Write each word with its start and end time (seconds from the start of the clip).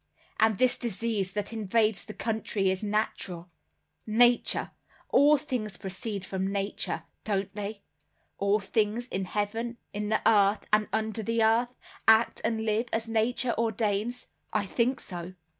"And 0.39 0.57
this 0.57 0.79
disease 0.79 1.33
that 1.33 1.53
invades 1.53 2.03
the 2.03 2.15
country 2.15 2.71
is 2.71 2.81
natural. 2.81 3.51
Nature. 4.07 4.71
All 5.09 5.37
things 5.37 5.77
proceed 5.77 6.25
from 6.25 6.51
Nature—don't 6.51 7.53
they? 7.53 7.83
All 8.39 8.59
things 8.59 9.05
in 9.09 9.21
the 9.21 9.29
heaven, 9.29 9.77
in 9.93 10.09
the 10.09 10.23
earth, 10.27 10.65
and 10.73 10.87
under 10.91 11.21
the 11.21 11.43
earth, 11.43 11.69
act 12.07 12.41
and 12.43 12.65
live 12.65 12.87
as 12.91 13.07
Nature 13.07 13.53
ordains? 13.59 14.25
I 14.51 14.65
think 14.65 14.99
so." 14.99 15.35